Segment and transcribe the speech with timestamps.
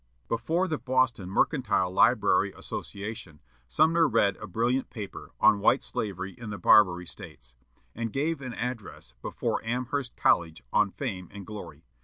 [0.27, 6.49] Before the Boston Mercantile Library Association, Sumner read a brilliant paper on "White Slavery in
[6.49, 7.53] the Barbary States,"
[7.93, 11.85] and gave an address before Amherst College on "Fame and Glory."